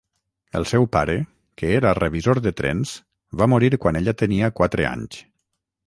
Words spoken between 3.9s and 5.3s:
ella tenia quatre anys.